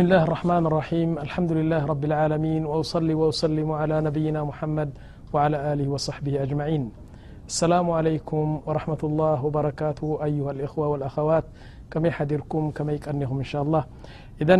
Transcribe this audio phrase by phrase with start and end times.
[0.00, 4.90] الله الرحمن الرحيم الحمد لله رب العالمين وأصل وأسلم على نبينا محمد
[5.32, 6.92] وعلى آله وصحبه أجمعين
[7.48, 11.44] السلام عليكم ورحمة الله وبركاته أيها الإخوة والأخوات
[11.92, 12.88] كمي حركم كم
[13.20, 13.82] نم ن شاءالله
[14.42, 14.54] اذا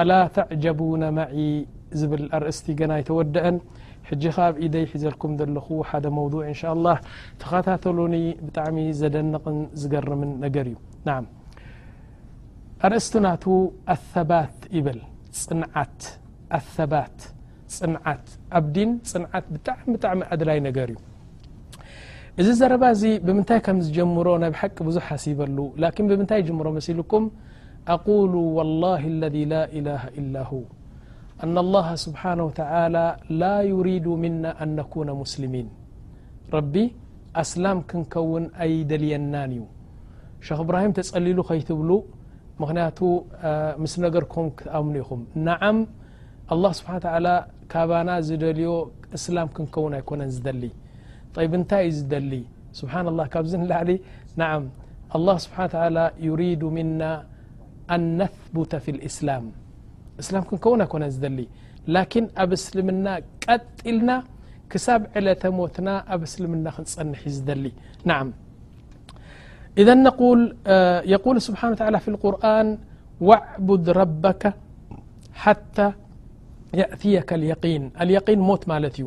[0.00, 1.50] الا تعجبون معي
[2.10, 3.44] بل ارأست جنيتودأ
[4.08, 6.96] حج خ بإدي حزلكم لخ حد موضوع إن شاءالله
[7.40, 8.14] تختتلن
[8.46, 10.74] بتعم زدنقن زقرمن نر ي
[11.08, 11.24] نعم
[12.86, 13.44] ارأست نت
[13.94, 15.00] الثبات يبل
[15.48, 15.50] ت
[16.58, 17.18] الثبات
[17.94, 18.26] نعت
[18.58, 18.88] ابدين
[19.22, 20.96] نعت بتعم بعم قدلي نر ي
[22.42, 27.24] እዚ ዘረባ እዚ ብምንታይ ከም ዝጀምሮ ናብ حቂ ብዙح ሃሲበሉ لكن ብምንታይ جምሮ መሲልكም
[27.96, 30.52] أقول والله الذي لا إله إل ه
[31.44, 33.04] أن الله سبحنه وتعلى
[33.40, 35.66] ل يريد مና أن نكون مسلميን
[36.54, 36.74] ረቢ
[37.42, 39.60] እسላم ክንከውን ኣይደልيና እዩ
[40.46, 41.90] شخ እብራهم ተጸሊሉ ከይትብሉ
[42.62, 42.98] ምክንያቱ
[43.82, 44.46] ምስ ነገርኩም
[44.78, 45.78] أምኑ ይኹም نዓም
[46.52, 47.26] الله سبح ول
[47.72, 48.70] ካባና ዝደልዮ
[49.16, 50.64] እسላም ክንከوን ኣይكነን ዝደሊ
[51.38, 52.42] طي انتي زدلي
[52.80, 53.96] سبحان الله كب زنلعلي
[54.40, 54.62] نعم
[55.16, 57.12] الله سبحان و تعالى يريد منا
[57.94, 59.44] أن نثبت في الإسلام
[60.22, 61.46] اسلام كنكونا كن زدلي
[61.96, 63.12] لكن اب اسلمنا
[63.46, 64.16] قطلنا
[64.70, 67.72] كسب علت متنا اب اسلمنا نسنح زدلي
[68.10, 68.28] نعم
[69.80, 69.94] اذا
[71.14, 72.68] يقول سبحانه و تعالى في القرآن
[73.28, 74.42] واعبد ربك
[75.44, 75.86] حتى
[76.80, 79.06] يأتيك اليقين اليقين موت ملت ي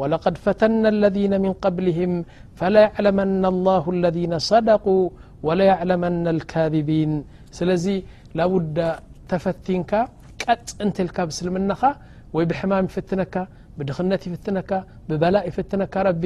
[0.00, 2.12] ولقد ፈተن الذين من قبلهም
[2.58, 5.02] فليعلمن الله الذين صደقوا
[5.46, 7.12] وليعلمن الካذቢين
[7.58, 7.86] ስለዚ
[8.38, 8.78] ላبዳ
[9.30, 9.92] ተፈቲንካ
[10.42, 11.82] ቀጥ እንትልካ ብስልምናኻ
[12.36, 13.34] ወይ ብሕማም يፍትነካ
[13.76, 14.70] ብድኽነት يፍትነካ
[15.08, 16.24] ብበላእ ይፍትነካ ረቢ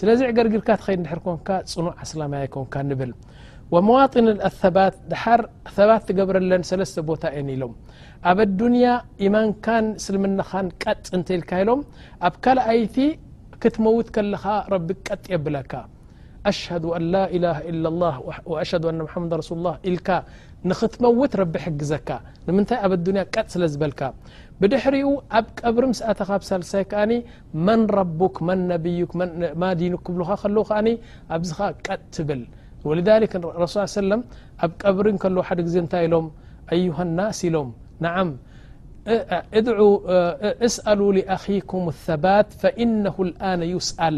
[0.00, 3.12] ስለዚ ገርጊርካ ትኸድ ድር ኮንካ ፅኑع ኣስላማያ كንካ ንብል
[3.74, 4.62] ومዋطن لثት
[5.12, 5.40] ድር
[5.76, 7.72] ثባት ትገብረለ ሰለስተ ቦታ ኢሎም
[8.30, 8.88] ኣብ ኣዱንያ
[9.26, 11.80] ኢማንካን ስልምናኻን ቀጥ እንተ ኢልካ ኢሎም
[12.26, 12.96] ኣብ ካልኣይቲ
[13.62, 14.44] ክትመውት ከለኻ
[14.74, 15.72] ረቢ ቀጥ የብለካ
[16.58, 16.62] ሽ
[17.12, 17.14] ላ
[18.70, 18.72] ሽ
[19.24, 19.58] መድ ሱ
[19.90, 20.08] ኢልካ
[20.70, 22.08] ንክትመውት ረቢ ሕግዘካ
[22.46, 24.00] ንምንታይ ኣብ ዱያ ቀጥ ስለ ዝበልካ
[24.62, 25.08] ብድሕሪኡ
[25.38, 27.12] ኣብ ቀብሪ ምስኣተኻ ብሳሳይ ከኣኒ
[27.66, 29.02] መን ረቡክ መን ነዩ
[29.62, 30.80] ማ ዲኑ ክብልኻ ከለዉ ከኣ
[31.36, 32.42] ኣብዝኻ ቀጥ ትብል
[33.62, 34.22] ወ ሱ ሰም
[34.64, 36.28] ኣብ ቀብሪ ከለ ሓደ ግዜ እታይ ኢሎም
[36.86, 37.70] ዩናስ ኢሎም
[38.06, 38.28] نعم
[40.62, 44.16] اسألوا لأخيكم الثبات فإنه الآن يسأل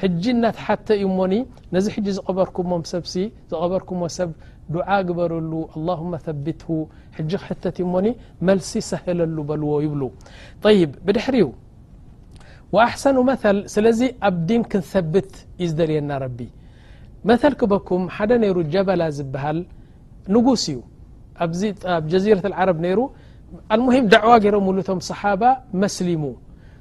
[0.00, 1.32] حج نت حت ي من
[1.74, 2.56] نز حج زقبرك
[3.60, 4.30] قبركم سب
[4.76, 6.68] دعا قبرل اللهم ثبته
[7.16, 8.06] حج حتت ي من
[8.46, 10.02] ملسي سهلل بلዎ يبل
[10.66, 11.34] طيب بدحر
[12.74, 15.30] وأحسن مثل سلزي اب دين كنثبت
[15.64, 16.48] ي زدلين ربي
[17.30, 19.58] مثل كبكم حد نير جبل زبهل
[20.36, 20.76] نقس ي
[22.12, 23.00] ጀዚረة عረብ ሩ
[23.96, 25.42] هም عዋ ገይሮም ሉቶም صሓባ
[25.82, 26.22] መስሊሙ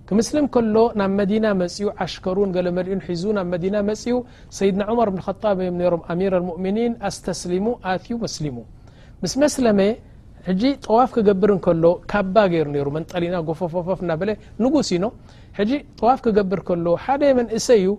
[0.08, 0.46] ክምስልም
[0.76, 4.16] ሎ ናብ መዲና መፅኡ ሽከሩን ገለመድኡ ሒዙ ናብ ዲና መፅኡ
[4.58, 5.76] ሰይድና عመር ብ خጣብ ም
[6.20, 8.56] ሚر ؤምኒን ኣስተስሊሙ ኣትዩ መስሊሙ
[9.22, 9.80] ምስ መስለመ
[10.86, 14.14] ጠዋፍ ክገብር ከሎ ካባ ይሩ መጠሊና ጎፍ ና
[14.76, 15.06] ጉስ ኢኖ
[16.02, 16.86] ጠዋፍ ክገብር ከሎ
[17.22, 17.90] ደ መንእሰይ ዩ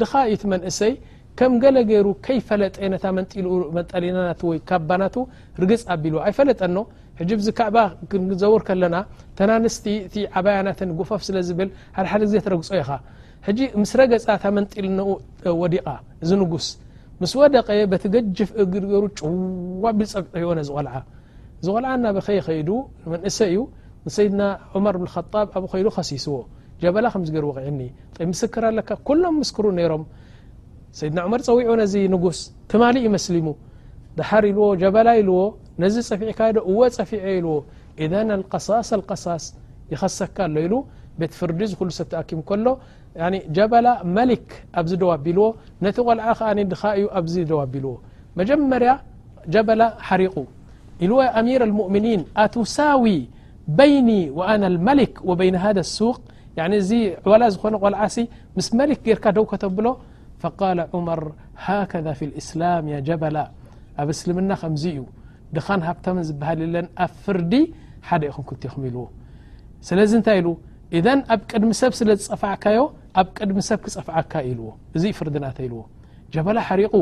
[0.00, 0.92] ድካ ዩት መንእሰይ
[1.38, 5.14] ከም ገለ ገይሩ ከይፈለጠ ነታ መንጢልኡ መጠሊና ወ ካባናቱ
[5.62, 6.76] ርግፅ ኣቢሉዎ ኣይፈለጠኖ
[7.18, 7.76] ሕ ዚ ከዕባ
[8.10, 8.96] ክዘውር ከለና
[9.38, 12.90] ተናንስቲ እቲ ዓብያናት ጉፈፍ ስለ ዝብል ሓደ ሓደ ግዜ ተረግፆ ኢኻ
[13.46, 13.50] ሕ
[13.80, 14.86] ምስ ረገፃ እታ መንጢል
[15.62, 15.86] ወዲቓ
[16.28, 16.66] ዝንጉስ
[17.22, 18.72] ምስ ወደቀየ በቲገጅፍ እግ
[19.02, 20.94] ሩ ጭዋ ቢል ፀኦነ ዝቆልዓ
[21.66, 22.70] ዝቆልዓ ናብኸይ ኸይዱ
[23.12, 23.60] መንእሰይ እዩ
[24.06, 24.42] ንሰይድና
[24.76, 26.36] ዑመር ብጣብ ኣብ ከይ ኸሲስዎ
[26.82, 27.80] ጀበላ ከምዚ ገሩ ዕኒ
[28.32, 30.04] ምስክር ኣለካ ኩሎም ምስክሩ ነይሮም
[30.98, 32.38] ሰይድና ር ፀዊع ዚ ጉስ
[32.70, 32.72] ት
[33.26, 33.38] ስሊ
[34.42, 35.38] ር ዎ ጀላ ዎ
[35.94, 36.50] ዚ ፀፊ ካ
[36.98, 37.36] ፀፊ ዎ
[38.52, 39.44] قصص قصስ
[39.92, 40.70] يኸሰካ ሎ
[41.20, 42.30] ቤት ፍርዲ ዝ ሰኣኪ
[42.66, 43.86] ሎ ጀላ
[44.16, 44.26] መ
[44.78, 44.84] ኣ
[45.26, 45.48] ቢልዎ
[45.96, 46.20] ቲ ቆል
[47.00, 47.06] ዩ
[47.50, 47.92] ደ ቢልዎ
[48.38, 48.92] መጀመርያ
[49.54, 49.82] ጀላ
[50.22, 50.34] ሪቁ
[51.04, 51.12] ኢዎ
[51.48, 52.06] ሚر المؤምኒ
[52.44, 53.04] ኣሳዊ
[53.80, 54.08] ይن
[54.38, 54.40] و
[54.72, 55.00] الመل
[55.64, 56.18] هذ لሱቅ
[56.80, 56.90] እዚ
[57.42, 58.00] ላ ዝኾነ ቆልዓ
[58.56, 59.86] ምስ መ ር ደው ከተብሎ
[60.44, 61.20] فقለ ዑመር
[61.64, 63.36] ሃከذ ፊ እስላም ያ ጀበላ
[64.02, 65.00] ኣብ እስልምና ከምዚ እዩ
[65.56, 67.52] ድኻን ሃብቶም ዝብሃል ለን ኣብ ፍርዲ
[68.08, 69.04] ሓደ ይኹም ክትኹም ኢልዎ
[69.88, 70.40] ስለዚ እንታይ
[70.98, 71.00] ኢ
[71.34, 72.80] ኣብ ቅድሚ ሰብ ስለዝፀፍዓካዮ
[73.22, 75.80] ኣብ ቅድሚ ሰብ ክፀፍዓካ ኢዎ እዚ ፍርዲናተ ይልዎ
[76.36, 76.94] ጀበላ ሪቁ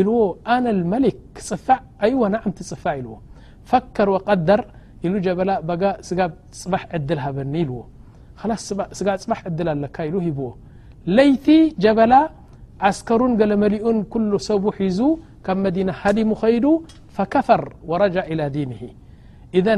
[0.00, 0.18] ኢልዎ
[0.54, 3.10] ኣነ መሊክ ክፅፋዕ ኣይዋናዓምትፅፋዕ ኢዎ
[3.70, 4.62] ፈከር ወቀደር
[5.06, 5.50] ኢሉ ጀበላ
[5.82, 6.20] ጋ ስጋ
[6.62, 7.80] ፅባሕ ዕድል ሃበኒ ኢዎ
[9.00, 10.40] ስጋ ፅባሕ ዕድል ኣለካ ኢ ሂዎ
[11.16, 11.46] ለይቲ
[11.84, 12.12] ጀበላ
[12.98, 14.48] ስከሩን ገለ መሊኡን كل ሰ
[14.78, 14.98] ሒዙ
[15.46, 16.66] ካብ መዲና ሓዲሙ ኸይዱ
[17.16, 18.80] فكፈር ورع إلى ዲንه
[19.58, 19.68] እذ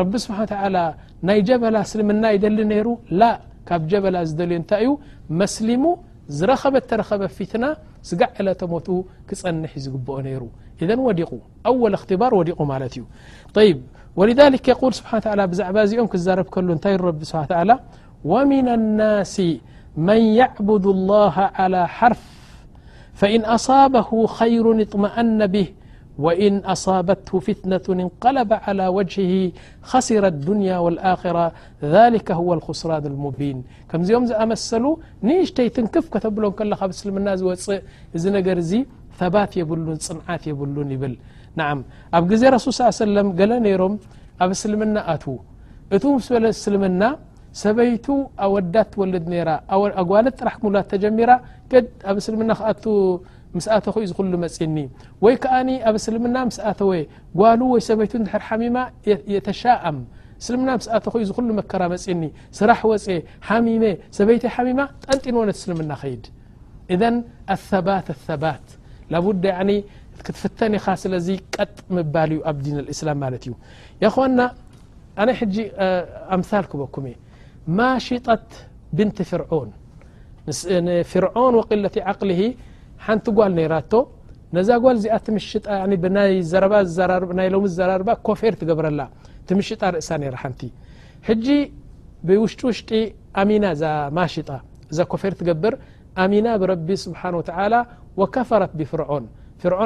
[0.00, 0.36] رቢ ስሓ
[0.74, 0.76] ل
[1.28, 2.88] ናይ ጀበላ ስልምና ይደሊ ይሩ
[3.68, 4.88] ካብ ጀበላ ዝልዮ እታይ ዩ
[5.40, 5.84] መስሊሙ
[6.38, 7.64] ዝረኸበ ረኸበ ፊትና
[8.08, 8.88] ስጋዕ ዕለተሞቱ
[9.28, 10.42] ክፀንح ዝግብኦ ይሩ
[10.82, 10.84] እ
[11.18, 13.04] ዲ و ባር ዲቁ ማት እዩ
[13.54, 13.58] ذ
[14.66, 15.02] ق ስ
[15.58, 16.94] ዛ እዚኦም ክዛብሉ ታይ
[18.30, 19.34] ون لናس
[19.96, 22.22] من يعبد الله على حرف
[23.20, 25.68] فإن أصابه خير اطمأن به
[26.18, 29.34] وإن أصابته فتنة انقلب على وجهه
[29.82, 31.52] خسر الدنيا والآخرة
[31.82, 33.58] ذلك هو الخسران المبين
[33.90, 34.84] كمزኦم زأمسل
[35.28, 37.64] نشتي تنكف كتብل ل اسلمና ዝوፅ
[38.16, 38.58] እዚ نر
[39.18, 41.14] ثبات يبل ፅنعت يبلن يبل
[41.60, 41.78] نعم
[42.18, 43.94] ኣብ ዜ رسل صى ي سلم قل نيሮم
[44.42, 45.34] ኣብ سلمن ኣتو
[45.94, 47.02] እت مس ل سلمና
[47.62, 48.06] ሰበይቱ
[48.44, 49.50] ኣወዳ ትወልድ ነራ
[50.02, 51.30] ኣጓል ጥራሕ ክምሉ ተጀሚራ
[52.10, 52.84] ኣብ እስልምና ክኣቱ
[53.56, 54.76] ምስኣተ ኪኡ ዝክሉ መፅኒ
[55.24, 56.90] ወይ ከኣኒ ኣብ እስልምና ምስኣተወ
[57.40, 58.76] ጓሉ ወይ ሰበይቱ ድሕር ሓሚማ
[59.34, 59.98] የተሻእም
[60.42, 62.22] እስልምና ምስኣቶ ዩ ዝክሉ መከራ መፅኒ
[62.58, 63.06] ስራሕ ወፀ
[63.48, 63.84] ሓሚሜ
[64.18, 66.24] ሰበይተ ሓሚማ ጠንጢንዎነት እስልምና ከይድ
[66.94, 67.16] እዘን
[67.54, 68.64] ኣثባት ኣثባት
[69.12, 69.44] ላቡዳ
[70.26, 73.52] ክትፍተን ኢኻ ስለዚ ቀጥ ምባል እዩ ኣብ ዲን እስላም ማለት እዩ
[74.16, 74.38] ኾና
[75.22, 75.64] ኣነይ ጂ
[76.34, 77.14] ኣም ክበኩእ
[78.06, 78.48] شጣት
[78.96, 79.68] بن فرعን
[81.12, 81.70] فرعن وق
[82.10, 82.40] عقله
[83.06, 83.76] ሓنቲ ጓል ر
[84.68, 85.06] ዛ ጓል ዚ
[88.26, 88.86] كፌ ብረ
[89.68, 90.68] ሽጣ እ ቲ ج
[91.26, 91.46] ሽጢ
[92.64, 92.90] ውሽጢ
[94.12, 94.50] ና ሽጣ
[94.96, 95.22] ዛ كፌ
[95.62, 95.74] ብر
[96.30, 97.74] ሚና رቢ سبحنه وعل
[98.20, 99.24] وكفرት بفرعን
[99.60, 99.80] فع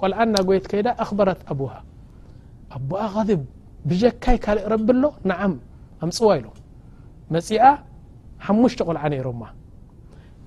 [0.00, 1.72] ቆልዓ ና ጎየት ከይዳ ኣክበራት ኣብሃ
[2.76, 3.42] ኣቦኣ ኸድብ
[3.90, 5.52] ብጀካይ ካልእ ረቢ ኣሎ ንዓም
[6.04, 6.46] ኣምፅዋ ኢሎ
[7.34, 7.58] መፅኣ
[8.46, 9.42] ሓሙሽተ ቆልዓ ነይሮማ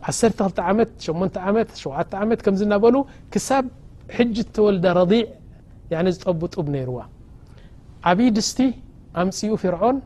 [0.09, 1.07] 12 ዓመት ሸ
[1.49, 2.95] ዓመት ሸተ ዓመት ከም ዝ ናበሉ
[3.33, 3.65] ክሳብ
[4.17, 5.21] ሕጅ ተወልዳ ረضዕ
[6.15, 6.99] ዝጠብ ጡብ ነይርዋ
[8.09, 8.59] ዓብይ ድስቲ
[9.21, 9.97] ኣምፅኡ ፍርዖን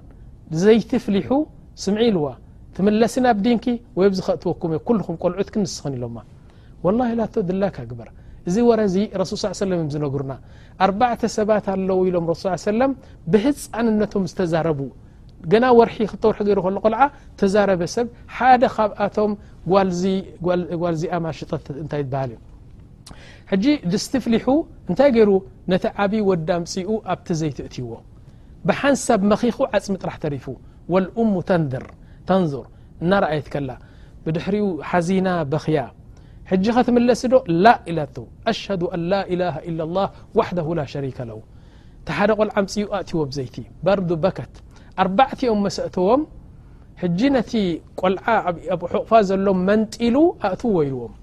[0.64, 1.30] ዘይትፍሊሑ
[1.84, 2.26] ስምዒ ኢልዋ
[2.76, 3.66] ትምለሲን ኣብድንኪ
[4.00, 6.18] ወይ ብዝክእትወኩ እ ኩልኹም ቆልዑትክ ንስኽኒ ኢሎማ
[7.00, 8.08] ላه ላ ድላካ ግበር
[8.50, 10.34] እዚ ወረዚ ረሱል ص ለ ዝነግሩና
[10.86, 12.92] ኣርባተ ሰባት ኣለዉ ኢሎም ሱ ሰለም
[13.34, 14.80] ብህፃንነቶም ዝተዛረቡ
[15.52, 17.02] ገና ወርሒ ክተወርሒ ገይሩ ሎ ቆልዓ
[17.40, 19.32] ተዛረበ ሰብ ሓደ ካብኣቶም
[20.82, 22.40] ጓልዚኣማሽጠት እታይ በሃል እዩ
[23.52, 24.48] ሕጂ ድስትፍሊሑ
[24.90, 25.32] እንታይ ገይሩ
[25.72, 27.90] ነቲ ዓብይ ወዳምፅኡ ኣብቲ ዘይትእትዎ
[28.68, 30.46] ብሓንሳብ መኺኹ ዓፅሚ ጥራሕ ተሪፉ
[30.96, 31.60] ወልሙ ተ
[32.30, 32.66] ተንዙር
[33.06, 33.70] እናርአየት ከላ
[34.26, 35.80] ብድሕሪኡ ሓዚና በክያ
[36.52, 37.38] ሕج ከትምለሲ ዶ
[38.52, 40.08] أሽهد أ لاله إلا الله
[40.40, 41.40] وحده ل شرك له
[42.08, 44.54] ታሓደ ቆልዓ ፅኡ ኣእتዎ ዘይቲ በር በكት
[45.04, 46.22] ኣርبዕትኦም መሰأተዎም
[47.20, 47.54] ج ቲ
[48.02, 50.16] ቆል حቕፋ ዘሎ መንጢሉ
[50.48, 51.14] ኣእت ወይلዎም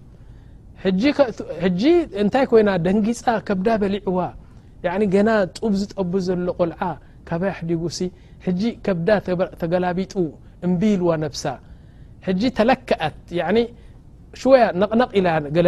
[2.22, 4.18] እንታይ ኮይና ደንጊፃ ከبዳ በሊعዋ
[5.14, 6.80] ገና ጡብ ዝጠቡ ዘሎ ቆልዓ
[7.28, 7.98] ካበይሕዲጉሲ
[8.60, 9.08] ج ከبዳ
[9.60, 10.14] ተገላቢጡ
[10.66, 11.34] እቢልዋ ነብ
[12.40, 13.16] ج ተለክአት
[14.40, 15.20] ሽوያ ነቕነق ኢ
[15.56, 15.66] قለ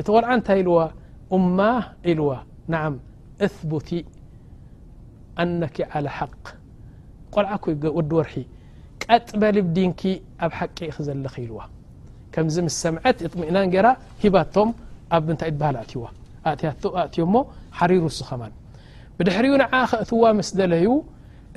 [0.00, 0.60] እቲ قልዓ እታይ
[1.36, 1.58] እማ
[2.12, 2.30] ኢዋ
[3.44, 3.90] اثቲ
[5.42, 6.44] ኣነኪ عل ق
[7.34, 7.46] ቆል
[8.10, 8.30] ዲ ር
[9.04, 10.02] ቀጥበሊ ድንኪ
[10.44, 11.58] ኣብ ቂ ክዘለኽኢلዋ
[12.34, 13.76] ከምዚ ምስ ሰምት እطሚئና ገ
[14.22, 14.68] ሂቶም
[15.16, 15.42] ኣታ
[15.90, 16.08] ሃ
[16.50, 17.16] ኣእትዋ እዮ
[17.90, 18.42] ሪሩ ስኸማ
[19.16, 19.46] ብድሕሪ
[19.90, 20.88] ክእትዋ ምስ ለዩ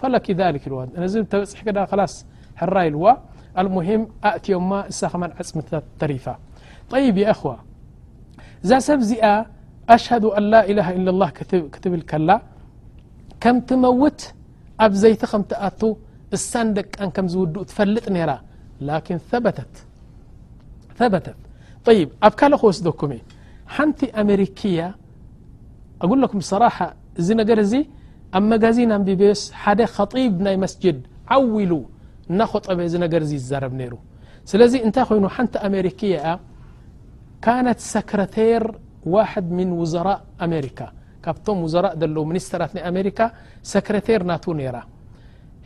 [0.00, 0.26] ፈለኪ
[0.66, 2.14] ኢዋ ነዚ ተበፅሕ ክዳ ላስ
[2.60, 3.04] ሕራ ይልዋ
[3.60, 6.26] አልሙሂም ኣእትዮማ እሳኸመ ዓፅሚተሪፋ
[6.92, 7.50] طይብ የ ይخዋ
[8.62, 9.24] እዛ ሰብዚኣ
[9.94, 11.28] ኣሽሃዱ ኣላኢላه إ لላه
[11.74, 12.30] ክትብል ከላ
[13.42, 14.20] ከም ትመውት
[14.84, 15.80] ኣብ ዘይቲ ከምትኣቱ
[16.36, 18.30] እሳን ደቀን ከም ዝውድኡ ትፈልጥ ነራ
[18.86, 19.72] ላኪን በተት
[21.00, 21.14] ኣብ
[22.40, 23.12] ካ ክወስኩم
[23.74, 24.76] ሓንቲ ኣሜركያ
[26.04, 26.20] እግ
[26.50, 26.64] صራ
[27.20, 27.74] እዚ ር ዚ
[28.36, 29.40] ኣብ مጋዚن ቢቤስ
[29.78, 30.98] ደ خጢيብ ናይ مስجድ
[31.34, 31.72] ዓውሉ
[32.30, 32.78] እናخጠበ
[33.22, 33.94] ር ይዛብ ر
[34.50, 35.54] ስለዚ እታይ ይኑ ንቲ
[35.88, 36.16] رክያ
[37.78, 38.62] ት ሰرተር
[39.14, 40.78] ዋد من وزرء ኣሜرካ
[41.24, 41.92] ካብቶ وزرء
[42.50, 42.72] ስራት
[43.72, 44.32] ሰرተر ና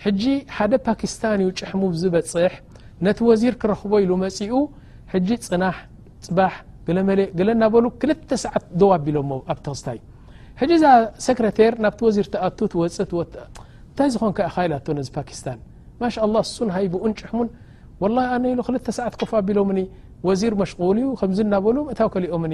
[0.05, 0.23] ر ج
[0.71, 2.53] ደ ፓስታን ዩ ጭሕሙ ዝበፅሕ
[3.07, 4.05] ነቲ وዚر ክረክ ኢ
[4.37, 4.53] ፅኡ
[5.13, 5.77] ሕጂ ፅናሕ
[6.27, 6.55] ፅባሕ
[6.87, 9.17] ገለ መለ ገለ ናበሉ ክልተ ሰዓት ደዋ ኣቢሎ
[9.55, 9.99] ኣተዝታይ
[10.61, 10.87] ሕጂ ዛ
[11.27, 14.73] ሰክረተር ናብቲ ወዚር ተኣትፅእንታይ ዝኮንከካይል
[15.07, 15.59] ዚ ፓኪስታን
[16.03, 17.49] ማ ላ እሱን ሃይብኡን ጭሕሙን
[18.35, 19.71] ኣነ ክልሰዓት ኮፍ ኣቢሎም
[20.29, 22.45] ወዚር መሽغሉ እዩ ከምዚ እናበሉ እታዊ ከሊኦም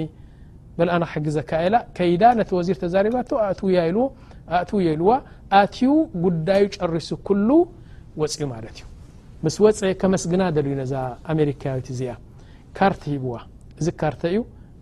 [0.79, 5.11] በኣነ ሕጊዘካኤላ ከይዳ ቲ ወዚር ተዛሪባኣእትው ያይልዋ
[5.59, 5.91] ኣትዩ
[6.25, 7.09] ጉዳዩ ጨሪሱ
[7.47, 7.51] ሉ
[8.21, 8.83] ወፅኡ ማለት እዩ
[9.45, 10.95] ምስ ወፀ ከመስግና ልዩ ዛ
[11.33, 12.11] ኣሜሪካዊት እዚአ
[12.77, 13.35] ካርተ ሂብዋ
[13.79, 14.39] እዚ ካርተ እዩ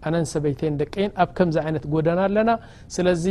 [0.07, 2.51] ኣነን ሰበይተን ደቀይን ኣብ ከምዚ ዓይነት ጎደና ኣለና
[2.95, 3.25] ስለዚ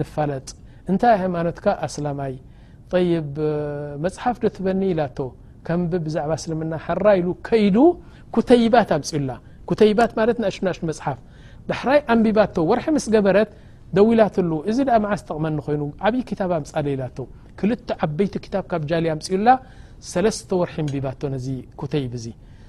[0.00, 0.48] ንፋለጥ
[0.90, 2.34] እንታይ ሃይማኖትካ ኣስላማይ
[3.12, 3.36] ይብ
[4.04, 5.18] መፅሓፍ ዶ ትበኒ ኢላቶ
[5.66, 7.76] ከምብ ብዛዕባ ስልምና ሐራ ኢሉ ከይዱ
[8.34, 9.30] ኩተይባት ኣምፅዩላ
[9.68, 11.18] ኩተይባት ማለት ንእሽናሽ መፅሓፍ
[11.70, 13.50] ዳሕራይ ኣንቢባቶ ወርሒ ምስ ገበረት
[13.96, 17.16] ደዊ ላትሉ እዚ ድኣ መዓ ዝጠቕመኒ ኮይኑ ዓብይ ክታብ ኣምፃለ ኢላቶ
[17.60, 19.48] ክልተ ዓበይቲ ክታብ ካብ ጃሊ ኣምፅዩላ
[20.12, 21.46] ሰለስተ ወርሒ ንቢባቶ ነዚ
[21.82, 22.26] ኩተይብ እዙ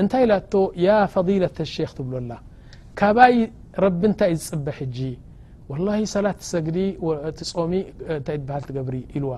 [0.00, 0.34] እንታይ ላ
[0.86, 2.32] ያ ፈضለة ሼክ ትብሎላ
[2.98, 3.34] ካባይ
[3.84, 4.98] ረቢ ንታይ ዝፅበ ሕጂ
[5.70, 6.78] ول ሰላት ሰግዲ
[7.72, 8.28] ሚታ
[8.62, 9.28] ሃ ገብ ኢዋ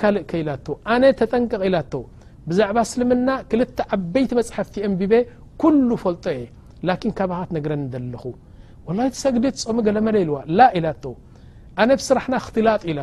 [0.00, 0.50] ካእ ከኢላ
[0.94, 1.76] ኣነ ተጠንቀቕ ኢላ
[2.48, 5.12] ብዛعባ እስልምና ክልተ ዓበይቲ መፅሓፍቲ ን ብቤ
[5.60, 8.24] كل ፈልጦ እየ ካባካት ነግረ ደለኹ
[8.86, 8.88] و
[9.24, 10.36] ሰግዲ ትጾሚ ገለመለ ኢዋ
[10.78, 10.86] ኢላ
[11.82, 13.00] ኣነ ስራሕና እክትላط ኢላ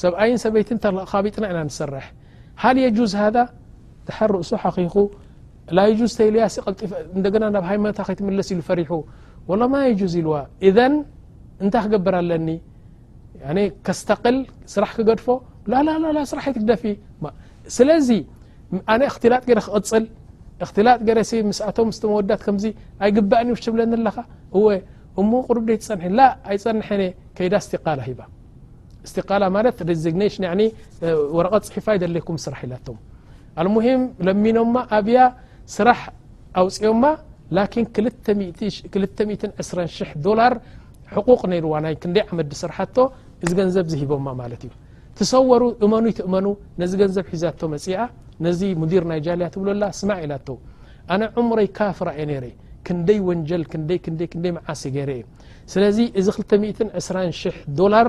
[0.00, 0.68] ሰብኣይ ሰበይት
[1.24, 2.06] ቢጥና ና ሰርሕ
[2.62, 3.36] ሃ ዝ ذ
[4.08, 4.94] ተሓ ርእሱ ኺኹ
[5.70, 5.82] ሃኖ
[9.98, 10.00] እ
[13.86, 14.24] قር ተق
[14.72, 15.26] ስራ ገድፎ
[15.66, 15.68] ፊ
[17.88, 17.90] ل
[33.88, 34.54] ይقእ
[34.88, 34.90] ق
[35.74, 36.00] ስራሕ
[36.60, 37.04] ኣውፅኦማ
[37.56, 40.52] ላኪን 22ሽ0 ዶላር
[41.14, 42.96] ሕቁቕ ነይርዋ ናይ ክንደይ ዓመዲ ስራሓቶ
[43.44, 44.72] እዚ ገንዘብ ዝሂቦማ ማለት እዩ
[45.18, 46.46] ትሰወሩ እመኑ ይትእመኑ
[46.82, 47.96] ነዚ ገንዘብ ሒዘቶ መፅኣ
[48.46, 50.48] ነዚ ሙዲር ናይ ጃልያ ትብሎላ ስማዕ ኢላቶ
[51.14, 52.44] ኣነ ዕሙሮይ ካፍራየ ነይረ
[52.88, 55.22] ክንደይ ወንጀል ክንደይ ክንደይ መዓሰ ገይረእ
[55.72, 58.08] ስለዚ እዚ 22ሽ0 ዶላር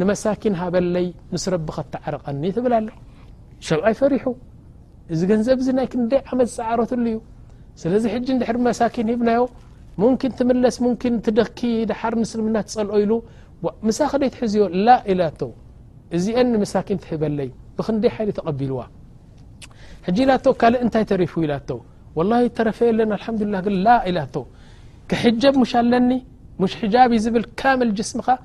[0.00, 2.90] ንመሳኪን ሃበለይ ምስ ረቢ ከተዓረቐኒ ትብላ ኣሎ
[3.68, 4.24] ሸብኣይ ፈሪሑ
[5.12, 7.16] እዚ ገንዘብ ናይ ክደይ ዓመት ዝፃዓረትሉ እዩ
[7.80, 8.04] ስለዚ
[8.68, 9.40] መሳኪን ሂናዮ
[10.74, 10.76] ስ
[11.38, 13.16] ደኪር ስም ፀልኦ
[13.90, 14.62] ኢ ክ ደ ትዝዮ
[15.12, 15.14] ኢ
[16.16, 16.26] እዚ
[17.22, 18.80] በለዩ ብክይ ይ ተቀቢልዋ
[20.10, 20.20] እ ይ
[21.32, 21.36] ፉ
[22.78, 22.80] ፈ
[25.72, 26.10] ሽ ኣለኒ
[26.74, 26.76] ሽ
[27.24, 27.44] ዝብል
[27.82, 28.38] መ ስ እ قር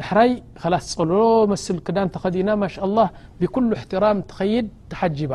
[0.01, 0.31] ድሕራይ
[0.61, 3.09] ከላስ ፀለሎ መስል ክዳን ተኸዲና ማሻلله
[3.41, 5.33] ብكل اሕتራም ትኸይድ ተሓጅባ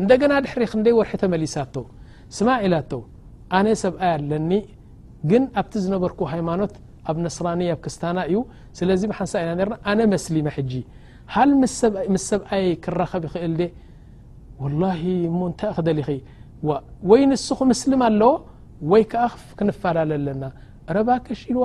[0.00, 1.74] እንደገና ድሕሪ ክንደይ ወርሒ ተመሊሳቶ
[2.36, 2.90] ስማኢላቶ
[3.56, 4.52] ኣነ ሰብኣይ ኣለኒ
[5.30, 6.72] ግን ኣብቲ ዝነበርكዎ ሃይማኖት
[7.10, 8.36] ኣብ ነስራኒ ኣ ክስታና እዩ
[8.78, 10.72] ስለዚ ብሓንሳ ና ና ኣነ መስሊመ ሕጂ
[11.34, 13.56] ሃል ምስ ሰብኣየ ክረኸብ ይኽእል
[14.62, 15.02] وላه
[15.58, 15.88] ታይ ክደ
[17.10, 18.30] ወይ ንስክምስልም ኣለዎ
[18.92, 20.42] ወይ ከ ክንፈላለለና
[20.96, 21.60] ረባክሽ ኢዋ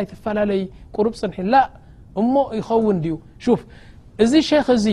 [0.00, 0.60] ኣይፈላለዩ
[0.96, 1.60] ቁርብ ፅን ላ
[2.20, 3.16] እሞ ይኸውን ዩ
[4.24, 4.32] እዚ
[4.66, 4.86] ክ እዚ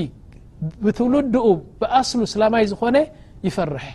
[0.85, 1.45] ብትውልድኡ
[1.81, 2.97] ብኣስሉ ስላማይ ዝኾነ
[3.47, 3.85] ይፈርሕ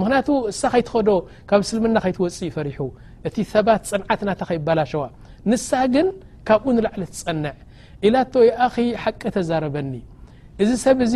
[0.00, 1.08] ምክንያቱ እሳ ከይትኸዶ
[1.50, 2.68] ካብ ስልምና ከይትወፅእ ፈሪ
[3.28, 5.02] እቲ ባት ፅንዓትናተ ከይበላሸዋ
[5.50, 6.06] ንሳ ግን
[6.48, 7.54] ካብኡ ንላዕሊ ትፀንዕ
[8.06, 8.16] ኢላ
[8.48, 9.92] ይኣኺ ሓቂ ተዘረበኒ
[10.62, 11.14] እዚ ሰብ ዚ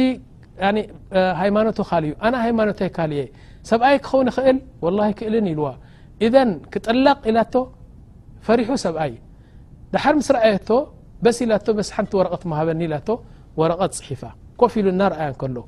[1.43, 3.21] ሃይማኖት ካ እዩ ኣ ሃይማኖታይ ካ እየ
[3.71, 4.59] ሰብኣይ ክኸውን ይክእል
[5.19, 5.69] ክእልን ኢልዋ
[6.73, 6.87] ክጠ
[8.47, 9.13] ፈሪح ሰብኣይ
[9.95, 10.55] دር ምስ አየ
[11.39, 11.47] ስ ኢ
[11.89, 13.09] ስ ቲ ረቀት ሃበኒ ረቀ
[13.99, 14.23] صሒፋ
[14.61, 15.63] كፍ ኢሉ ና አي ሎ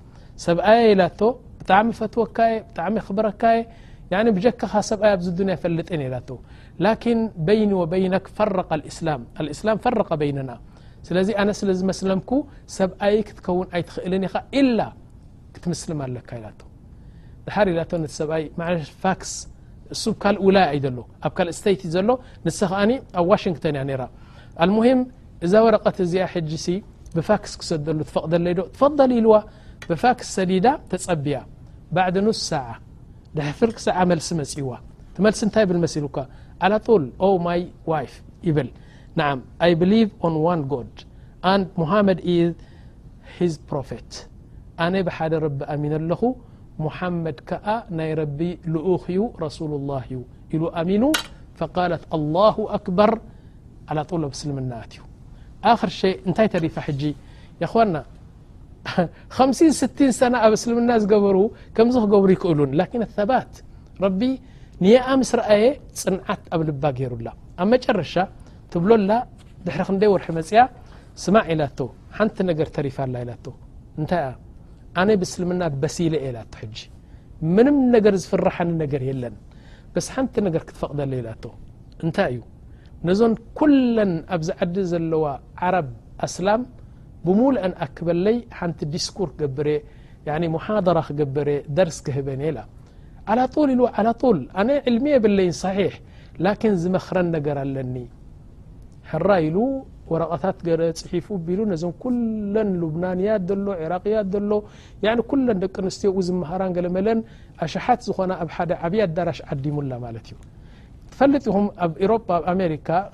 [0.47, 0.67] ሰብኣ
[1.01, 1.05] ላ
[1.61, 2.39] ብጣሚ ፈትወካ
[2.87, 3.43] ብሚ ብካ
[4.61, 5.01] ካ ሰብ
[5.63, 6.31] ፈጥ
[6.87, 8.39] لكن بይن وبይنك ف
[8.97, 9.89] سل ف
[10.23, 10.51] بይنና
[11.07, 12.31] ስለ ኣነ ስዝመስለምك
[12.79, 14.79] ሰብኣይ ክትከውን ኣይትኽእልን ኢ إل
[15.55, 16.31] ክትምስل ለካ
[19.95, 22.09] እሱ ካእ ውላ ዩ ሎ ኣብ ካእ ስተት እዩ ዘሎ
[23.21, 24.07] ኣብ ዋንተን እያ
[24.87, 25.01] هም
[25.45, 26.69] እዛ ወረቐት እዚኣ ጂ ሲ
[27.17, 28.35] ብፋክስ ክሰደሉ ፈቕደ
[28.75, 29.35] ትፈደሊ ኢልዋ
[29.91, 31.39] ብፋክስ ሰዲዳ ተፀቢያ
[31.95, 32.67] بع ንስ ሳع
[33.37, 34.71] ድፍርሰ መልሲ መፅዋ
[35.27, 36.09] መሲ እታይ ብ ሲ ይል
[40.73, 40.97] ጎድ
[41.67, 42.29] መድ
[44.85, 44.97] ኣነ
[45.33, 45.39] ደ
[45.83, 46.15] ቢ ሚ
[46.85, 47.51] محመድ ك
[47.99, 48.41] ናይ ረቢ
[48.73, 50.21] لኡኽ ዩ رسل الله እዩ
[50.55, 51.05] ኢሉ ኣሚኑ
[51.59, 53.11] فقት الله ኣكبር
[53.91, 54.01] علሎ
[54.41, 55.01] ስልምና ዩ
[55.73, 57.03] ኣክር ሸ እንታይ ተሪፋ ጂ
[57.63, 57.97] يخና
[59.39, 61.37] 56 ሰና ኣብ እስልምና ዝገበሩ
[61.77, 63.51] ከምዝ ክገብሩ ይክእሉ لكن الثባት
[64.05, 64.21] ረቢ
[64.85, 65.65] ንኣ ምስ ረአየ
[66.03, 67.29] ፅንዓት ኣብ ልባ ገይሩላ
[67.61, 68.15] ኣብ መጨረሻ
[68.73, 69.13] ትብሎ ላ
[69.67, 70.61] ድሪ ክደይ وርሒ መፅያ
[71.25, 71.63] ስማዕ ኢላ
[72.17, 73.27] ሓንቲ ነገር ተሪፋላ ኢ
[75.01, 76.31] أነ بስልምና በሲለ የ
[76.77, 76.89] ج
[77.57, 79.35] ምንም ነገር ዝፍርሐኒ ነገር የለን
[79.95, 81.45] بስ ሓንቲ ነገር ክትፈቕደለ ت
[82.05, 82.41] እንታይ እዩ
[83.09, 83.75] ነዞን كل
[84.35, 85.25] ኣብ ዝዓዲ ዘለዋ
[85.63, 85.89] عረب
[86.27, 86.63] ኣسላም
[87.25, 89.69] ብሙلأ ኣክበለይ ሓንቲ ዲስكር ክገብረ
[90.55, 92.59] محضر ክقብረ ደርس ክህበኒ ل
[93.31, 95.93] علطل علطል أነ علم በለይ صሒሕ
[96.47, 97.95] لكن ዝመኽረ ነገር ኣለኒ
[100.23, 100.57] ረቀታት
[101.01, 101.27] ፅሒፉ
[101.59, 101.95] ሉ ነዞም
[102.55, 104.53] ለን ሉብናንያት ሎ ራቅያ ሎ
[105.49, 107.19] ለን ደቂኣንስትዮ ዝመሃራ ገለመለን
[107.67, 110.37] ኣሽሓት ዝኾ ኣዓብይ ኣዳራሽ ዓዲሙላ ማእዩ
[111.13, 111.93] ትፈጥ ኹም ኣብ
[112.39, 112.41] ኣ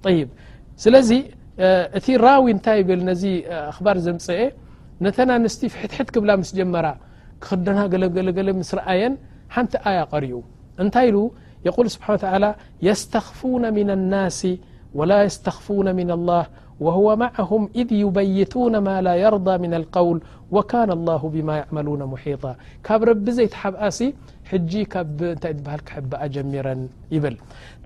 [0.06, 0.30] طيب
[0.86, 1.20] لي
[2.06, 2.68] ت راو ت
[3.00, 3.10] ل ن
[3.76, 4.18] خبر زم
[5.04, 6.86] نت نست فتحت كبل مسجمر
[7.48, 9.14] خدن لل مسرأي ن
[9.98, 10.24] ي قر
[10.86, 11.16] نت ل
[11.68, 12.50] يقول سبحان و تلى
[12.90, 14.40] يستخفون من الناس
[15.00, 16.44] ولا يستخفون من الله
[16.86, 20.18] وهو معهم إذ يبيتون ما لا يرضى من القول
[20.56, 22.52] وكان الله بما يعملون محيطا
[22.86, 24.08] كب رب زيتحبقس ي
[25.42, 26.68] ت ل كحب جمر
[27.16, 27.36] يبل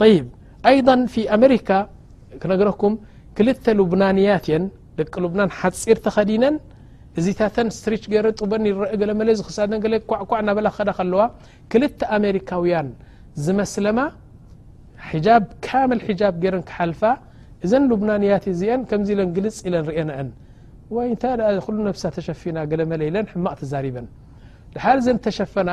[0.01, 0.15] طي
[0.77, 1.21] يضا في
[1.53, 1.53] ر
[2.41, 2.93] ክነግረኩም
[3.37, 4.63] ክልተ ሉብናንያት የን
[4.99, 6.55] ደቂ ሉብና ሓፂር ተኸዲነን
[7.19, 9.57] እዚታተ ስሪ ገይረ በን ይአ ለመለ ዝክሳ
[10.11, 10.59] ኳዕዕ ናበ
[10.99, 11.21] ከ ለዋ
[11.71, 12.89] ክልተ ኣሜሪካውያን
[13.45, 13.99] ዝመስለማ
[15.91, 17.01] መ ገረ ክሓልፋ
[17.65, 19.57] እዘ ሉብናንያት አ ዚ ግልፅ
[21.09, 21.25] ኢ ታ
[22.17, 23.97] ተሸፊና ገለመለ ለማቅ ተዛበ
[24.85, 25.71] ሓዘ ተሸፈና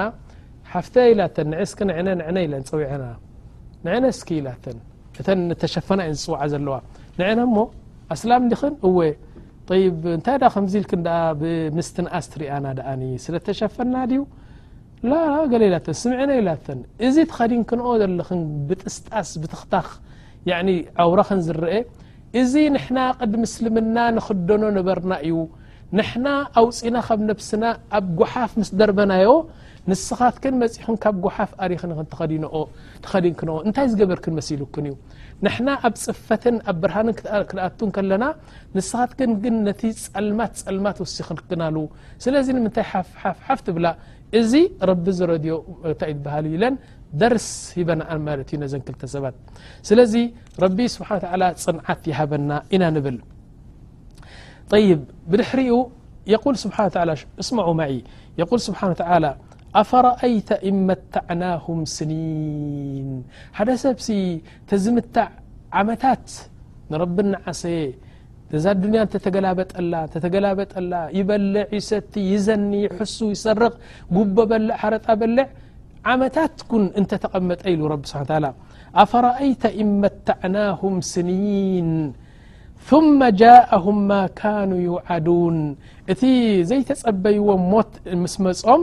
[4.65, 4.79] ፍ
[5.21, 6.75] እተን ተሸፈና እ ዝፅዋዓ ዘለዋ
[7.19, 7.59] ንዕና ሞ
[8.15, 8.97] ኣስላምዲኽን እወ
[9.79, 9.85] ይ
[10.17, 10.93] እንታይ ዳ ከምዚ ልክ
[11.41, 12.95] ብምስትንኣስ ትርያና ኣ
[13.25, 14.23] ስለ ተሸፈና ድዩ
[15.53, 19.89] ገሌ ኢላተን ስምዕና ኢላተን እዚ ተኸዲን ክንኦ ዘለኽን ብጥስጣስ ብትኽታኽ
[21.05, 21.71] ዓውራኸን ዝርአ
[22.41, 25.35] እዚ ንሕና ቅዲ ምስልምና ንክደኖ ነበርና እዩ
[25.99, 26.27] ንሕና
[26.61, 27.65] ኣውፅና ካብ ነብስና
[27.97, 29.29] ኣብ ጓሓፍ ምስ ደርበናዮ
[29.91, 31.93] ንስኻትክን መፅኹን ካብ ጎሓፍ ኣሪክን
[33.05, 34.95] ተኸዲንክኦ እንታይ ዝገበርክን መሲሉን እዩ
[35.45, 37.15] ንሕና ኣብ ፅፈትን ኣብ ብርሃንን
[37.51, 38.25] ክኣቱ ከለና
[38.77, 39.45] ንስኻትን ግ
[39.81, 41.77] ቲ ፀልማት ፀልማት ውሲክን ክክናሉ
[42.25, 42.87] ስለዚ ምንታይ
[43.23, 43.87] ሓፍፍሓፍ ትብላ
[44.41, 44.53] እዚ
[44.91, 46.75] ረቢ ዝረዮታሃ ለን
[47.21, 49.35] ደርስ ሂበና ማ ዩ ዘ ክተ ሰባት
[49.89, 50.15] ስለዚ
[50.65, 51.09] ረቢ ስብሓ
[51.67, 53.17] ፅንዓት ይሃበና ኢና ንብል
[54.85, 54.89] ይ
[55.31, 55.75] ብድሕሪኡ
[56.33, 56.79] የል ስብሓ
[57.43, 57.83] እስሙዑ ማ
[58.69, 58.93] ስብሓን
[59.81, 63.09] أفرأይተ إ መታعናه ስኒን
[63.59, 64.07] ሓደ ሰብሲ
[64.71, 65.25] ተዝምታع
[65.81, 66.27] ዓመታት
[66.93, 67.63] ንرብዓሰ
[68.57, 69.93] እዛ ድንያ እተተገላበጠላ
[70.25, 72.73] ተገላበጠላ ይበልዕ ይሰቲ ይዘኒ
[73.15, 73.75] ሱ ይሰርኽ
[74.17, 75.47] ጉቦ በ ሓረጣ በልዕ
[76.15, 77.63] ዓመታት كን እንተተቐመጠ
[78.03, 78.21] ብ ስሓ
[79.11, 81.91] فرأይተ እ መተዕናهም ስኒን
[82.91, 85.59] ثم جاءهم ማ ካنو يዓዱوን
[86.13, 86.23] እቲ
[86.69, 87.91] ዘይተጸበይዎም ሞት
[88.23, 88.83] ምስመፆም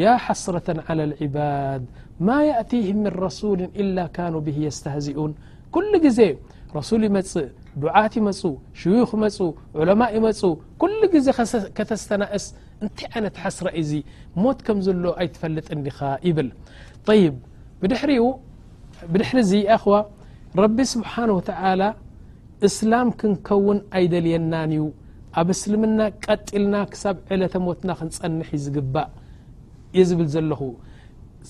[0.00, 1.82] ያ ሓስረة على ልዕባድ
[2.26, 5.32] ማ ያእቲه ምን ረሱል إላ ካኑ ብ የስተህዚኡን
[5.74, 6.18] ኩሉ ጊዜ
[6.76, 7.48] ረሱል ይመጽእ
[7.82, 8.40] ድዓት ይመፁ
[8.80, 9.36] ሽዩኽ ይመፁ
[9.80, 10.40] ዑለማ ይመፁ
[10.82, 11.26] ኩሉ ጊዜ
[11.76, 12.46] ከተስተናእስ
[12.82, 13.90] እንታይ ዓይነት ሓስረ እዚ
[14.42, 16.48] ሞት ከም ዘሎ ኣይትፈልጥኒኻ ይብል
[17.08, 17.34] طይብ
[19.12, 19.94] ብድሕሪዚ አ ኸዋ
[20.62, 21.50] ረቢ ስብሓንه وተ
[22.66, 24.82] እስላም ክንከውን ኣይደልየናን እዩ
[25.40, 29.08] ኣብ እስልምና ቀጢልና ክሳብ ዕለተ ሞትና ክንጸንሕ ዩዝግባእ
[29.98, 30.60] የ ዝብል ዘለኹ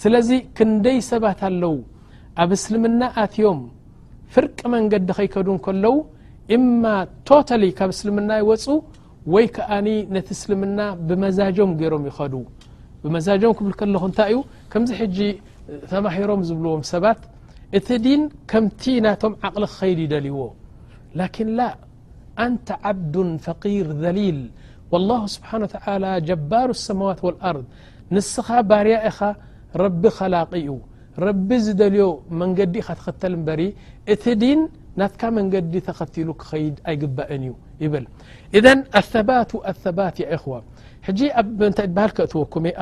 [0.02, 0.28] ስለዚ
[0.58, 1.74] ክንደይ ሰባት ኣለው
[2.42, 3.60] ኣብ እስልምና ኣትዮም
[4.34, 5.94] ፍርቂ መንገዲ ከይከዱ ከለዉ
[6.56, 6.82] እማ
[7.28, 8.64] ቶታሊ ካብ እስልምና ይወፁ
[9.34, 10.78] ወይ ከኣኒ ነቲ እስልምና
[11.08, 12.34] ብመዛጆም ገይሮም ይኸዱ
[13.04, 14.40] ብመዛጆም ክብል ከለኹ እንታይ እዩ
[14.72, 15.18] ከምዚ ሕጂ
[15.92, 17.20] ተማሂሮም ዝብልዎም ሰባት
[17.78, 20.40] እቲ ዲን ከምቲ ናቶም ዓቕሊ ክኸይድ ይደልይዎ
[21.20, 21.70] ላኪን ላ
[22.46, 23.14] አንተ ዓብዱ
[23.46, 24.40] ፈقር ደሊል
[24.94, 25.76] لላه ስብሓን ተ
[26.28, 27.56] ጀባሩ ሰማዋት وልኣር
[28.16, 29.18] نسኻ ባري ኢኻ
[29.82, 30.78] رቢ خلق ኡ
[31.26, 32.02] رب ዝدልي
[32.40, 32.58] መንዲ
[32.90, 33.60] تኸተل بر
[34.12, 34.60] እت ዲن
[35.00, 37.52] ናتك መንዲ ተኸتل ኸيድ ኣይقبእ ዩ
[37.84, 38.04] ይبل
[38.58, 38.66] إذ
[39.00, 39.36] الثبا
[39.70, 40.52] الثباት خو
[41.18, 41.20] ج
[42.16, 42.72] كእتወكم ይ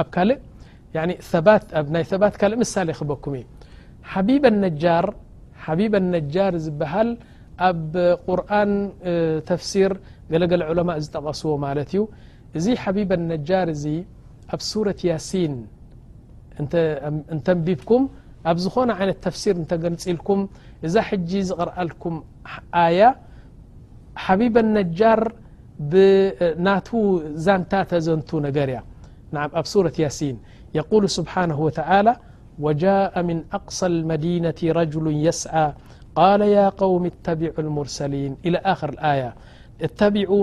[1.32, 1.48] ثب
[2.40, 3.34] ካلእ ሳل በኩم
[4.42, 5.08] ب ال
[5.66, 7.08] حبب النجار ዝبሃل
[7.68, 7.92] ኣብ
[8.26, 8.72] قرن
[9.48, 9.92] ተفሲر
[10.30, 11.50] ገلل علمء ዝጠቐስዎ
[11.88, 12.00] ت ዩ
[12.56, 13.68] እዚ حبيب النر
[14.54, 15.54] اب سورة ياسين
[17.36, 18.08] نتنبيبكم
[18.50, 20.38] اب زون عن تفسير نتقنلكم
[20.84, 22.14] إذا حجي قرأ لكم
[22.88, 23.08] آية
[24.24, 25.20] حبيب النجار
[26.66, 26.98] ناتو
[27.44, 28.78] زانتات زنتو نجر ي
[29.34, 30.36] نعم اب سورة ياسين
[30.78, 32.14] يقول سبحانه وتعالى
[32.64, 35.68] وجاء من أقصى المدينة رجل يسعى
[36.18, 39.30] قال يا قوم اتبعوا المرسلين إلى آخر الآية
[39.86, 40.42] اتبعوا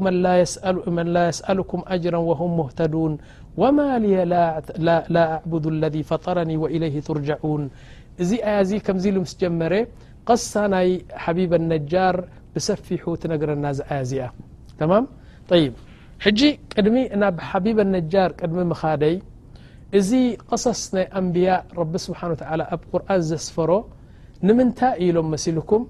[0.96, 3.14] من لا يسألكم أجرا و هم مهتدون
[3.62, 4.16] وما لي
[5.16, 7.64] لا أعبد الذي فطرني وإليه ترجعون
[8.22, 9.74] ازي اياز كمز له مس جمر
[10.30, 10.90] قصى ني
[11.24, 12.16] حبيب النجار
[12.54, 14.12] بسفيحو ت نجرنا ز ياز
[14.80, 15.00] تما
[15.52, 15.74] طيب
[16.24, 16.50] حجي
[16.86, 19.14] دم نب حبيب النجار قدم مخادي
[20.10, 23.70] ذي قصص ني أنبياء رب سبحانه و تعالى اب قرآن زسفر
[24.48, 25.82] نمنت إلم مسلكم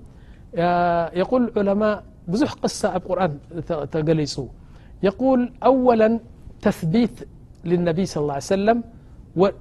[1.21, 1.93] يقول العلماء
[2.31, 3.31] بزح قصة ب قرآن
[3.93, 4.07] تل
[5.07, 6.09] يقول أولا
[6.65, 7.15] تثبيت
[7.69, 7.69] ى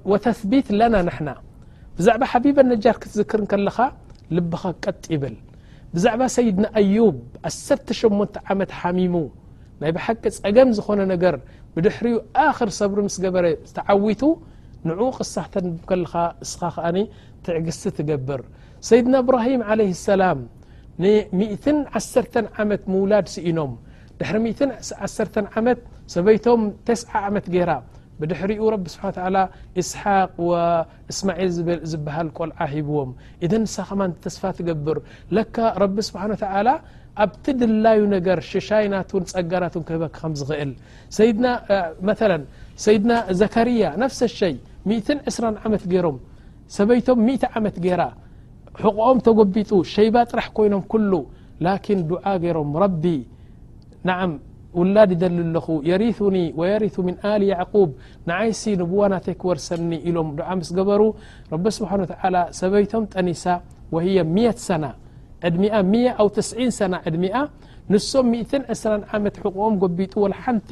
[0.09, 1.29] ه ተثቢት ለና ንሕና
[1.97, 3.77] ብዛዕባ ሓቢበ ነጃር ክትዝክር ከለኻ
[4.35, 5.35] ልብኻ ቀጥ ይብል
[5.93, 7.17] ብዛዕባ ሰይድና አዩب
[7.49, 9.15] 18 ዓመት ሓሚሙ
[9.81, 11.35] ናይ ብሓቂ ፀገም ዝኾነ ነገር
[11.75, 12.15] ብድሕሪኡ
[12.45, 13.45] ኣክር ሰብሪ ምስ ገበረ
[13.77, 14.21] ተዓዊቱ
[14.87, 15.35] ንዑኡ ቕሳ
[15.89, 16.13] ከለኻ
[16.45, 16.97] እስኻ ከኣኒ
[17.45, 18.41] ትዕግዝቲ ትገብር
[18.89, 20.39] ሰይድና እብራሂም عለه اሰላም
[21.01, 21.03] ን
[21.99, 23.73] 11 ዓመት ምውላድ ሲኢኖም
[24.19, 24.35] ድሕሪ
[25.11, 25.79] 1 ዓመት
[26.15, 27.71] ሰበይቶም ተ ዓመት ገይራ
[28.19, 29.03] ብድሕሪኡ ረቢ ስሓ
[29.81, 30.31] إስሓቅ
[31.11, 31.49] እስማዒል
[31.91, 33.11] ዝበሃል ቆልዓ ሂብዎም
[33.45, 33.89] እذ ሳከ
[34.23, 34.97] ተስፋ ትገብር
[35.37, 36.45] ለካ ረቢ ስብሓ ተ
[37.23, 40.71] ኣብቲ ድላዩ ነገር ሽሻይ ናት ፀጋራት ክህበ ከም ዝኽእል
[42.07, 42.13] መ
[42.85, 44.53] ሰይድና ዘካርያ ነፍሰ ሸይ
[44.91, 46.17] 22 ዓመት ገይሮም
[46.75, 48.01] ሰበይቶም 10 ዓመት ገይራ
[48.83, 51.11] ሕቕኦም ተጎቢጡ ሸይባ ጥራሕ ኮይኖም ኩሉ
[51.65, 52.69] ላكን ድع ገይሮም
[53.03, 53.15] ቢ
[54.79, 57.89] ውላድ ይደሉ ኣለኹ የሪثኒ ወየሪث ምን ኣሊ ያዕقብ
[58.29, 61.01] ንዓይሲ ንቡዋ ናተይ ክወርሰኒ ኢሎም ድዓ ምስ ገበሩ
[61.53, 61.91] ረቢስብሓ
[62.59, 63.43] ሰበይቶም ጠኒሳ
[63.95, 64.85] ወ 1 ሰና
[65.47, 65.57] ዕድ
[66.19, 66.27] ኣ
[66.79, 67.25] ሰና ዕድሚ
[67.93, 70.13] ንሶም 20 ዓመት ሕቕኦም ጎቢጡ
[70.43, 70.69] ሓንቲ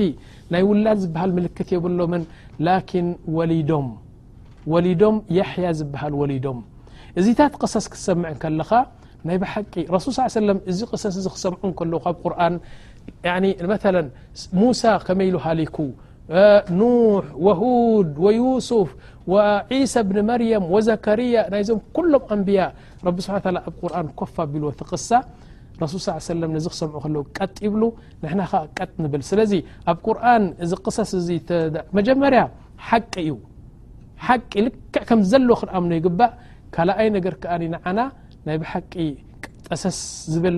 [0.54, 2.24] ናይ ውላድ ዝብሃል ምልክት የብሎምን
[2.68, 3.08] ላኪን
[4.74, 6.60] ወሊዶም የሕያ ዝብሃል ወሊዶም
[7.22, 8.70] እዚ ታት ቅሰስ ክሰምዕ ከለኻ
[9.28, 12.56] ናይ ብሓቂ ረሱል ص ሰም እዚ ቅሰስ ዚ ክሰምዑ ከለ ካብ ቁርን
[13.74, 13.96] መثل
[14.62, 15.78] ሙሳ ከመ ኢሉ ሃሊك
[16.80, 18.89] نح ወهድ ويስፍ
[19.70, 22.60] عሳ ብኒ መርيም وዘكርያ ናይዞም كሎም ኣንብያ
[23.08, 23.28] رቢ ስ
[23.65, 25.10] ኣብ قርን ኮፋ ቢልዎቲ ቅሳ
[25.84, 26.28] رሱል ص ሰ
[26.65, 27.84] ዚ ክሰምዑ ከ ቀጥ ይብሉ
[28.24, 29.54] نሕና ከ ቀጥ ንብል ስለዚ
[29.91, 31.12] ኣብ ቁርን እዚ قሳስ
[31.98, 32.41] መጀመርያ
[32.89, 33.32] ሓቂ እዩ
[34.52, 36.32] ቂ ልክዕ ከም ዘለዎ ክኣምኖ ይግባእ
[36.76, 38.00] ካልኣይ ነገር ከኒ ንዓና
[38.48, 38.94] ናይ ብሓቂ
[39.68, 40.00] ጠሰስ
[40.34, 40.58] ዝብል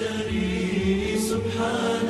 [0.00, 2.03] دري سبحان